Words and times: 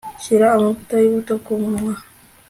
shyira 0.23 0.45
amavuta 0.55 0.93
y'ubuto 1.01 1.33
ku 1.43 1.51
munwa 1.61 1.93